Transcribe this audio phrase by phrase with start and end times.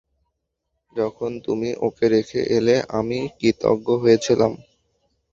[0.95, 4.51] যখন তুমি ওকে রেখে এলে, আমি কৃতজ্ঞ হয়েছিলাম।